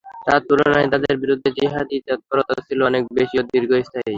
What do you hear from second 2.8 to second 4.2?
অনেক বেশি ও দীর্ঘস্থায়ী।